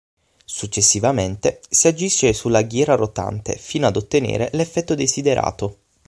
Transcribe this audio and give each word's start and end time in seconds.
Successivamente, 0.45 1.61
si 1.69 1.87
agisce 1.87 2.33
sulla 2.33 2.63
ghiera 2.63 2.95
rotante 2.95 3.55
fino 3.55 3.85
ad 3.85 3.95
ottenere 3.97 4.49
l'effetto 4.53 4.95
desiderato. 4.95 5.77